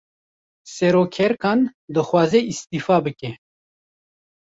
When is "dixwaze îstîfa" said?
1.95-2.97